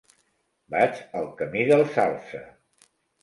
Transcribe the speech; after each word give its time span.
Vaig 0.75 1.01
al 1.19 1.29
camí 1.43 1.67
del 1.73 1.85
Salze. 1.97 2.41